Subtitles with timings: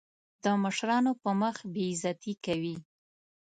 [0.43, 2.75] د مشرانو په مخ بې عزتي کوي.